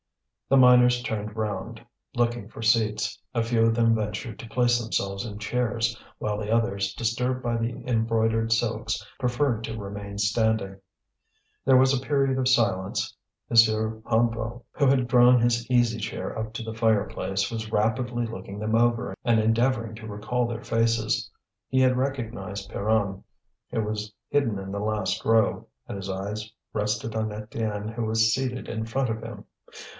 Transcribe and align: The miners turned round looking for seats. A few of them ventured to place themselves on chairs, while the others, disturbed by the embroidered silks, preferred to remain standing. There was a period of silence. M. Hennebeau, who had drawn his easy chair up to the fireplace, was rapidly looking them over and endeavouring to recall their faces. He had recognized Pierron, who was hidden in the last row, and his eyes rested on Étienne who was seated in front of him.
The 0.49 0.57
miners 0.57 1.01
turned 1.03 1.37
round 1.37 1.85
looking 2.15 2.49
for 2.49 2.61
seats. 2.63 3.21
A 3.35 3.41
few 3.43 3.67
of 3.67 3.75
them 3.75 3.95
ventured 3.95 4.37
to 4.39 4.49
place 4.49 4.79
themselves 4.81 5.25
on 5.27 5.37
chairs, 5.39 5.95
while 6.17 6.37
the 6.39 6.51
others, 6.51 6.93
disturbed 6.95 7.41
by 7.43 7.55
the 7.55 7.73
embroidered 7.87 8.51
silks, 8.51 9.05
preferred 9.19 9.63
to 9.65 9.77
remain 9.79 10.17
standing. 10.17 10.79
There 11.63 11.77
was 11.77 11.93
a 11.93 12.03
period 12.03 12.37
of 12.39 12.49
silence. 12.49 13.15
M. 13.51 13.57
Hennebeau, 14.05 14.63
who 14.71 14.87
had 14.87 15.07
drawn 15.07 15.39
his 15.39 15.69
easy 15.69 15.99
chair 15.99 16.37
up 16.37 16.51
to 16.55 16.63
the 16.63 16.73
fireplace, 16.75 17.49
was 17.51 17.71
rapidly 17.71 18.25
looking 18.25 18.57
them 18.59 18.75
over 18.75 19.15
and 19.23 19.39
endeavouring 19.39 19.95
to 19.97 20.07
recall 20.07 20.47
their 20.47 20.63
faces. 20.63 21.29
He 21.69 21.79
had 21.79 21.95
recognized 21.95 22.71
Pierron, 22.71 23.23
who 23.69 23.83
was 23.83 24.11
hidden 24.29 24.57
in 24.59 24.71
the 24.71 24.79
last 24.79 25.23
row, 25.23 25.67
and 25.87 25.95
his 25.95 26.09
eyes 26.09 26.51
rested 26.73 27.15
on 27.15 27.29
Étienne 27.29 27.93
who 27.93 28.03
was 28.03 28.33
seated 28.33 28.67
in 28.67 28.85
front 28.85 29.09
of 29.09 29.21
him. 29.23 29.45